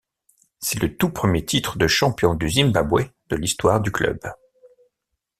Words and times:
C'est 0.57 0.79
le 0.81 0.97
tout 0.97 1.11
premier 1.11 1.45
titre 1.45 1.77
de 1.77 1.85
champion 1.85 2.33
du 2.33 2.49
Zimbabwe 2.49 3.03
de 3.29 3.35
l'histoire 3.35 3.79
du 3.81 3.91
club. 3.91 4.17